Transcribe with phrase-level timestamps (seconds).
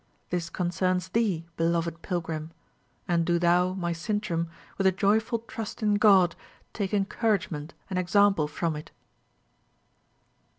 [0.31, 2.49] This concerns thee, beloved pilgrim;
[3.07, 6.35] and do thou, my Sintram, with a joyful trust in God,
[6.73, 8.89] take encouragement and example from it."